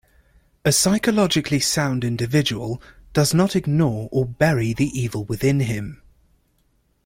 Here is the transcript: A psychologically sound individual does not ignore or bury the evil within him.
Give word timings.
A 0.65 0.71
psychologically 0.71 1.59
sound 1.59 2.03
individual 2.03 2.81
does 3.13 3.35
not 3.35 3.55
ignore 3.55 4.09
or 4.11 4.25
bury 4.25 4.73
the 4.73 4.87
evil 4.99 5.25
within 5.25 5.59
him. 5.59 6.01